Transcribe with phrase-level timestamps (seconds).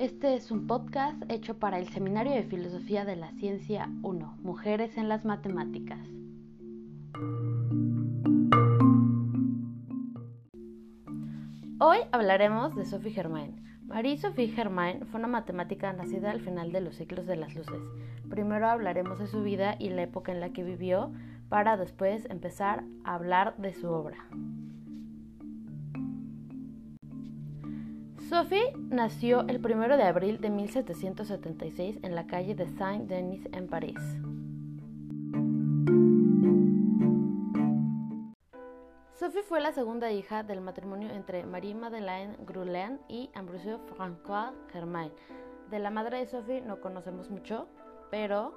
[0.00, 4.96] Este es un podcast hecho para el Seminario de Filosofía de la Ciencia 1, Mujeres
[4.96, 6.08] en las Matemáticas.
[11.78, 13.62] Hoy hablaremos de Sophie Germain.
[13.88, 17.82] Marie-Sophie Germain fue una matemática nacida al final de los ciclos de las luces.
[18.30, 21.12] Primero hablaremos de su vida y la época en la que vivió,
[21.50, 24.16] para después empezar a hablar de su obra.
[28.30, 33.98] Sophie nació el 1 de abril de 1776 en la calle de Saint-Denis en París.
[39.14, 45.10] Sophie fue la segunda hija del matrimonio entre Marie-Madeleine Grulin y Ambrosio François Germain.
[45.68, 47.66] De la madre de Sophie no conocemos mucho,
[48.10, 48.54] pero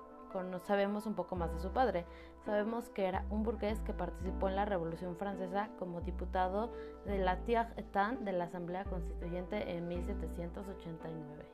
[0.66, 2.06] sabemos un poco más de su padre.
[2.46, 6.74] Sabemos que era un burgués que participó en la Revolución Francesa como diputado
[7.06, 11.46] de la Tiers-État de la Asamblea Constituyente en 1789.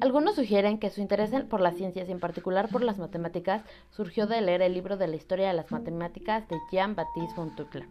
[0.00, 4.40] Algunos sugieren que su interés por las ciencias en particular por las matemáticas surgió de
[4.40, 7.88] leer el libro de la historia de las matemáticas de Jean-Baptiste Fontaine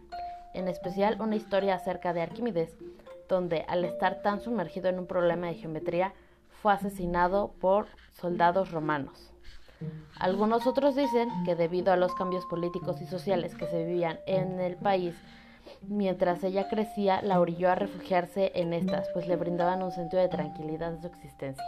[0.58, 2.76] en especial una historia acerca de Arquímedes,
[3.28, 6.12] donde al estar tan sumergido en un problema de geometría
[6.62, 9.32] fue asesinado por soldados romanos.
[10.18, 14.58] Algunos otros dicen que debido a los cambios políticos y sociales que se vivían en
[14.58, 15.14] el país,
[15.82, 20.28] mientras ella crecía, la orilló a refugiarse en estas, pues le brindaban un sentido de
[20.28, 21.64] tranquilidad en su existencia.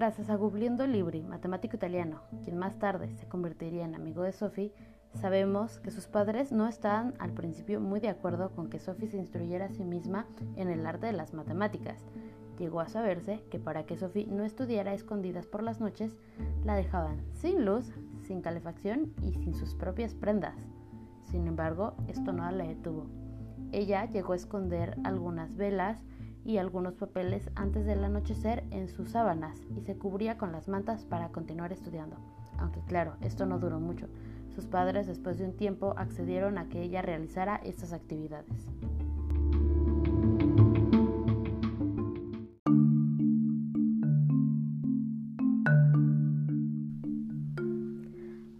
[0.00, 4.72] Gracias a Guglielmo Libri, matemático italiano, quien más tarde se convertiría en amigo de Sophie,
[5.20, 9.18] sabemos que sus padres no estaban al principio muy de acuerdo con que Sophie se
[9.18, 10.24] instruyera a sí misma
[10.56, 12.02] en el arte de las matemáticas.
[12.58, 16.16] Llegó a saberse que para que Sophie no estudiara escondidas por las noches,
[16.64, 17.92] la dejaban sin luz,
[18.22, 20.56] sin calefacción y sin sus propias prendas.
[21.24, 23.04] Sin embargo, esto no la detuvo.
[23.70, 26.02] Ella llegó a esconder algunas velas,
[26.44, 31.04] y algunos papeles antes del anochecer en sus sábanas y se cubría con las mantas
[31.04, 32.16] para continuar estudiando.
[32.58, 34.08] Aunque claro, esto no duró mucho.
[34.54, 38.68] Sus padres después de un tiempo accedieron a que ella realizara estas actividades.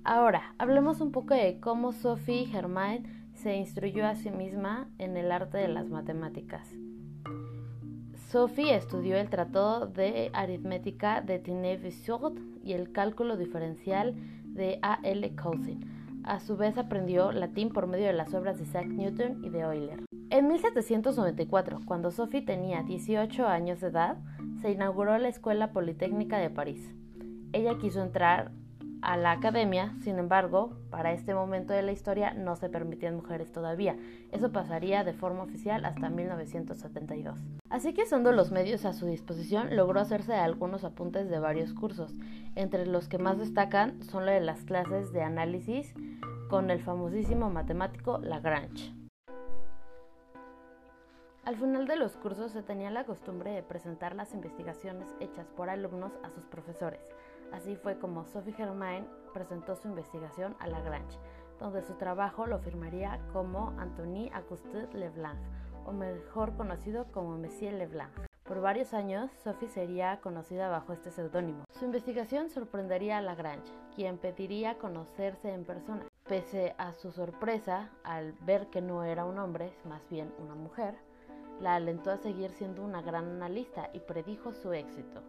[0.05, 5.31] Ahora, hablemos un poco de cómo Sophie Germain se instruyó a sí misma en el
[5.31, 6.69] arte de las matemáticas.
[8.31, 14.15] Sophie estudió el Tratado de Aritmética de Tiney-Vissot y el cálculo diferencial
[14.45, 15.01] de A.
[15.03, 15.35] L.
[15.35, 16.21] Cousin.
[16.23, 19.59] A su vez aprendió latín por medio de las obras de Isaac Newton y de
[19.63, 20.05] Euler.
[20.31, 24.19] En 1794, cuando Sophie tenía 18 años de edad,
[24.63, 26.95] se inauguró la Escuela Politécnica de París.
[27.53, 28.53] Ella quiso entrar
[29.03, 33.53] a la academia, sin embargo, para este momento de la historia no se permitían mujeres
[33.53, 33.97] todavía.
[34.31, 37.39] Eso pasaría de forma oficial hasta 1972.
[37.71, 42.15] Así que usando los medios a su disposición, logró hacerse algunos apuntes de varios cursos,
[42.55, 45.95] entre los que más destacan son los de las clases de análisis
[46.49, 48.93] con el famosísimo matemático Lagrange.
[51.45, 55.71] Al final de los cursos se tenía la costumbre de presentar las investigaciones hechas por
[55.71, 57.01] alumnos a sus profesores.
[57.53, 61.19] Así fue como Sophie Germain presentó su investigación a Lagrange,
[61.59, 65.39] donde su trabajo lo firmaría como Antoine Auguste Leblanc,
[65.85, 68.13] o mejor conocido como Monsieur Leblanc.
[68.45, 71.65] Por varios años, Sophie sería conocida bajo este seudónimo.
[71.79, 76.07] Su investigación sorprendería a Lagrange, quien pediría conocerse en persona.
[76.27, 80.97] Pese a su sorpresa al ver que no era un hombre, más bien una mujer,
[81.61, 85.23] la alentó a seguir siendo una gran analista y predijo su éxito.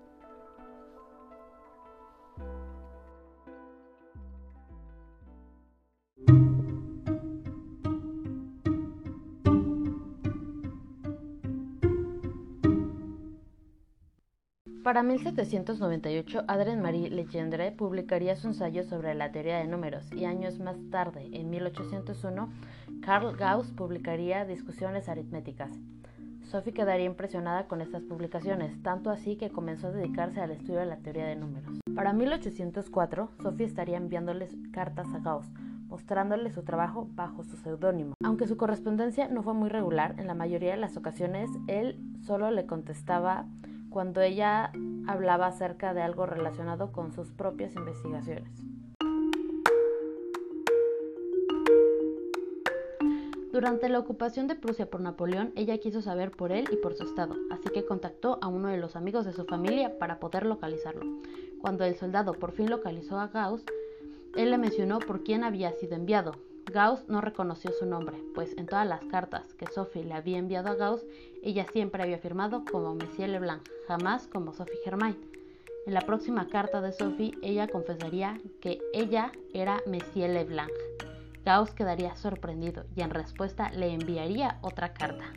[14.92, 20.76] Para 1798, Adrien-Marie Legendre publicaría su ensayo sobre la teoría de números y años más
[20.90, 22.50] tarde, en 1801,
[23.02, 25.72] Carl Gauss publicaría Discusiones aritméticas.
[26.42, 30.88] Sophie quedaría impresionada con estas publicaciones, tanto así que comenzó a dedicarse al estudio de
[30.88, 31.80] la teoría de números.
[31.96, 35.50] Para 1804, Sophie estaría enviándoles cartas a Gauss,
[35.88, 38.16] mostrándole su trabajo bajo su seudónimo.
[38.26, 42.52] Aunque su correspondencia no fue muy regular, en la mayoría de las ocasiones él solo
[42.52, 43.46] le contestaba
[43.92, 44.72] cuando ella
[45.06, 48.50] hablaba acerca de algo relacionado con sus propias investigaciones.
[53.52, 57.04] Durante la ocupación de Prusia por Napoleón, ella quiso saber por él y por su
[57.04, 61.06] estado, así que contactó a uno de los amigos de su familia para poder localizarlo.
[61.60, 63.64] Cuando el soldado por fin localizó a Gauss,
[64.38, 66.32] él le mencionó por quién había sido enviado.
[66.66, 70.70] Gauss no reconoció su nombre, pues en todas las cartas que Sophie le había enviado
[70.70, 71.06] a Gauss,
[71.44, 75.18] ella siempre había firmado como Monsieur Leblanc, jamás como Sophie Germain.
[75.86, 80.72] En la próxima carta de Sophie, ella confesaría que ella era Monsieur Leblanc.
[81.44, 85.34] Gauss quedaría sorprendido y en respuesta le enviaría otra carta.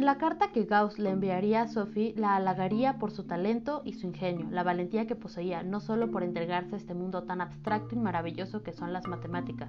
[0.00, 3.92] En la carta que Gauss le enviaría a Sophie, la halagaría por su talento y
[3.92, 7.94] su ingenio, la valentía que poseía, no solo por entregarse a este mundo tan abstracto
[7.94, 9.68] y maravilloso que son las matemáticas,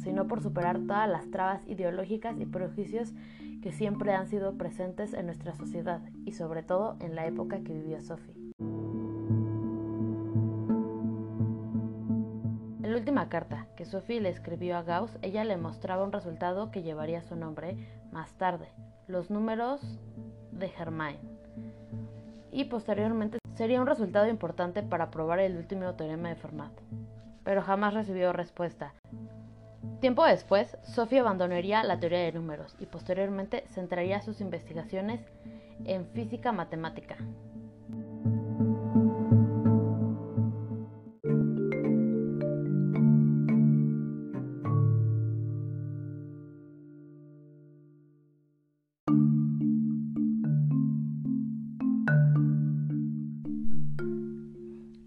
[0.00, 3.14] sino por superar todas las trabas ideológicas y prejuicios
[3.62, 7.72] que siempre han sido presentes en nuestra sociedad y sobre todo en la época que
[7.72, 8.36] vivió Sophie.
[12.80, 16.70] En la última carta que Sophie le escribió a Gauss, ella le mostraba un resultado
[16.70, 17.76] que llevaría su nombre
[18.12, 18.68] más tarde,
[19.06, 19.80] los números
[20.52, 21.18] de Germain.
[22.50, 26.72] Y posteriormente sería un resultado importante para probar el último teorema de Fermat.
[27.44, 28.94] Pero jamás recibió respuesta.
[30.00, 35.20] Tiempo después, Sophie abandonaría la teoría de números y posteriormente centraría sus investigaciones
[35.84, 37.16] en física matemática.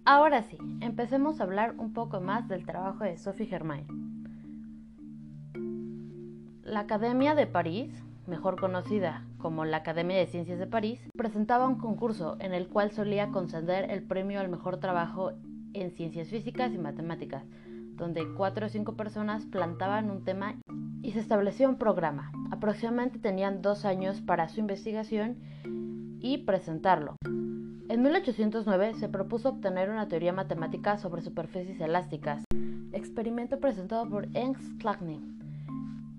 [0.08, 3.88] Ahora sí, empecemos a hablar un poco más del trabajo de Sophie Germain.
[6.62, 7.92] La Academia de París,
[8.28, 12.92] mejor conocida como la Academia de Ciencias de París, presentaba un concurso en el cual
[12.92, 15.32] solía conceder el premio al mejor trabajo
[15.74, 17.44] en ciencias físicas y matemáticas,
[17.96, 20.54] donde cuatro o cinco personas plantaban un tema
[21.02, 22.32] y se estableció un programa.
[22.52, 25.38] Aproximadamente tenían dos años para su investigación
[26.22, 27.16] y presentarlo.
[27.88, 32.44] En 1809 se propuso obtener una teoría matemática sobre superficies elásticas,
[32.92, 35.36] experimento presentado por Ernst Klagning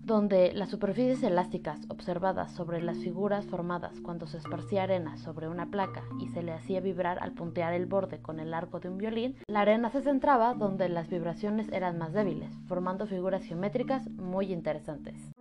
[0.07, 5.67] donde las superficies elásticas observadas sobre las figuras formadas cuando se esparcía arena sobre una
[5.67, 8.99] placa y se le hacía vibrar al puntear el borde con el arco de un
[8.99, 14.53] violín, la arena se centraba donde las vibraciones eran más débiles, formando figuras geométricas muy
[14.53, 15.36] interesantes.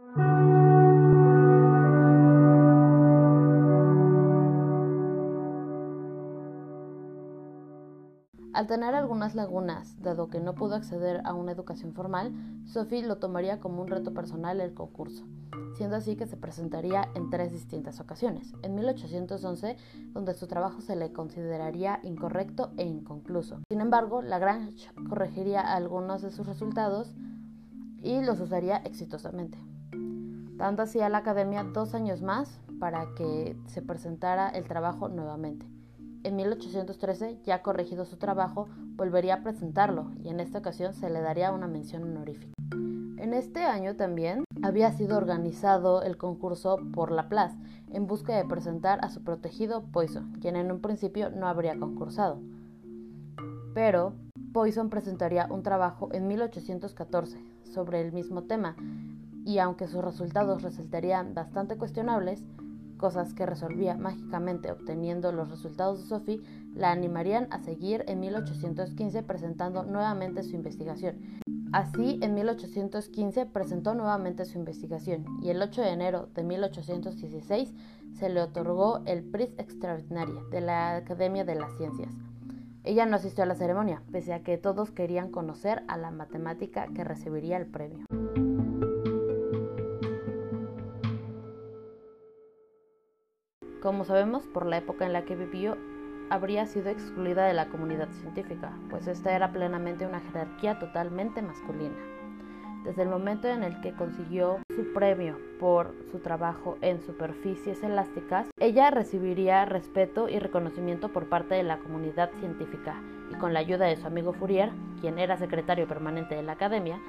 [8.56, 12.32] Al tener algunas lagunas, dado que no pudo acceder a una educación formal,
[12.64, 15.26] Sophie lo tomaría como un reto personal el concurso,
[15.76, 18.54] siendo así que se presentaría en tres distintas ocasiones.
[18.62, 19.76] En 1811,
[20.14, 23.60] donde su trabajo se le consideraría incorrecto e inconcluso.
[23.70, 27.14] Sin embargo, Lagrange corregiría algunos de sus resultados
[28.02, 29.58] y los usaría exitosamente,
[30.56, 35.75] dando así a la academia dos años más para que se presentara el trabajo nuevamente.
[36.26, 41.22] En 1813, ya corregido su trabajo, volvería a presentarlo y en esta ocasión se le
[41.22, 42.52] daría una mención honorífica.
[42.72, 47.56] En este año también había sido organizado el concurso por Laplace
[47.92, 52.42] en busca de presentar a su protegido Poisson, quien en un principio no habría concursado.
[53.76, 54.16] Pero
[54.52, 57.38] Poisson presentaría un trabajo en 1814
[57.72, 58.76] sobre el mismo tema
[59.46, 62.44] y aunque sus resultados resultarían bastante cuestionables,
[62.98, 66.42] cosas que resolvía mágicamente obteniendo los resultados de Sophie,
[66.74, 71.42] la animarían a seguir en 1815 presentando nuevamente su investigación.
[71.72, 77.74] Así, en 1815 presentó nuevamente su investigación y el 8 de enero de 1816
[78.18, 82.14] se le otorgó el Prix Extraordinaire de la Academia de las Ciencias.
[82.86, 86.88] Ella no asistió a la ceremonia, pese a que todos querían conocer a la matemática
[86.94, 88.06] que recibiría el premio.
[93.86, 95.78] Como sabemos, por la época en la que vivió,
[96.32, 101.94] habría sido excluida de la comunidad científica, pues esta era plenamente una jerarquía totalmente masculina.
[102.84, 108.48] Desde el momento en el que consiguió su premio por su trabajo en superficies elásticas,
[108.60, 113.00] ella recibiría respeto y reconocimiento por parte de la comunidad científica
[113.32, 117.00] y con la ayuda de su amigo Fourier, quien era secretario permanente de la academia,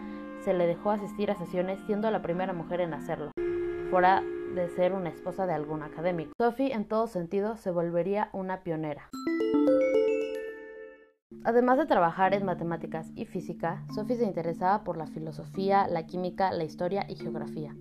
[0.44, 3.30] se le dejó asistir a sesiones siendo la primera mujer en hacerlo.
[3.90, 4.22] Fuera
[4.54, 6.32] de ser una esposa de algún académico.
[6.38, 9.10] Sophie en todo sentido se volvería una pionera.
[11.44, 16.50] Además de trabajar en matemáticas y física, Sophie se interesaba por la filosofía, la química,
[16.50, 17.76] la historia y geografía,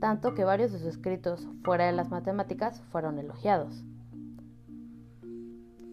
[0.00, 3.84] tanto que varios de sus escritos fuera de las matemáticas fueron elogiados.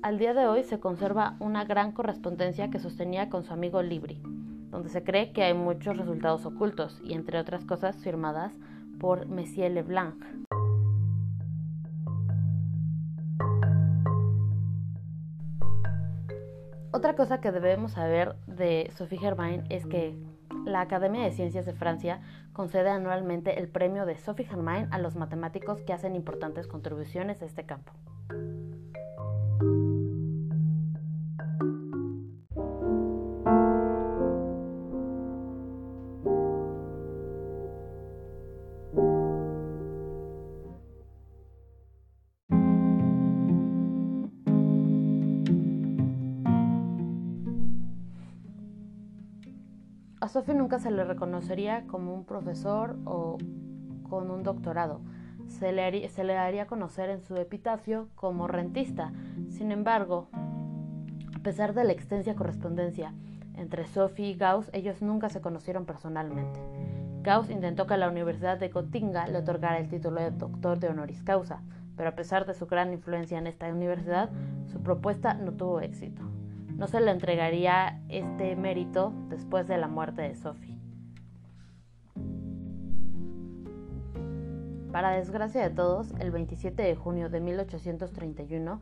[0.01, 4.21] Al día de hoy se conserva una gran correspondencia que sostenía con su amigo Libri,
[4.69, 8.53] donde se cree que hay muchos resultados ocultos y entre otras cosas firmadas
[8.99, 10.15] por Messier Leblanc.
[16.91, 20.17] Otra cosa que debemos saber de Sophie Germain es que
[20.65, 22.21] la Academia de Ciencias de Francia
[22.53, 27.45] concede anualmente el premio de Sophie Germain a los matemáticos que hacen importantes contribuciones a
[27.45, 27.91] este campo.
[50.25, 53.37] A Sophie nunca se le reconocería como un profesor o
[54.09, 54.99] con un doctorado.
[55.45, 59.13] Se le, haría, se conocer en su epitafio como rentista.
[59.49, 60.27] Sin embargo,
[61.35, 63.13] a pesar de la extensa correspondencia
[63.53, 66.59] entre Sophie y Gauss, ellos nunca se conocieron personalmente.
[67.21, 71.21] Gauss intentó que la Universidad de Gotinga le otorgara el título de doctor de honoris
[71.21, 71.61] causa,
[71.95, 74.31] pero a pesar de su gran influencia en esta universidad,
[74.71, 76.34] su propuesta no tuvo éxito
[76.77, 80.79] no se le entregaría este mérito después de la muerte de Sophie.
[84.91, 88.81] Para desgracia de todos, el 27 de junio de 1831,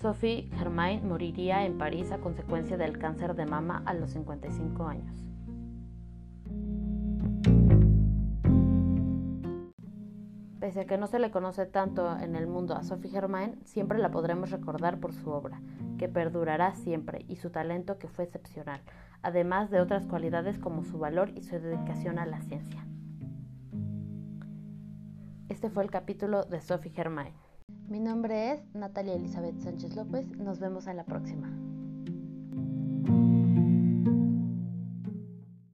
[0.00, 5.35] Sophie Germain moriría en París a consecuencia del cáncer de mama a los 55 años.
[10.66, 13.98] Pese a que no se le conoce tanto en el mundo a Sophie Germain, siempre
[14.00, 15.62] la podremos recordar por su obra,
[15.96, 18.80] que perdurará siempre, y su talento que fue excepcional,
[19.22, 22.84] además de otras cualidades como su valor y su dedicación a la ciencia.
[25.48, 27.32] Este fue el capítulo de Sophie Germain.
[27.86, 31.65] Mi nombre es Natalia Elizabeth Sánchez López, nos vemos en la próxima.